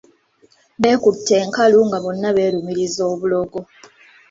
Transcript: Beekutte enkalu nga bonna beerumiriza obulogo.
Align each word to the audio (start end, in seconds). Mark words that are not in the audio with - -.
Beekutte 0.81 1.33
enkalu 1.43 1.79
nga 1.87 1.97
bonna 2.03 2.29
beerumiriza 2.35 3.01
obulogo. 3.11 3.59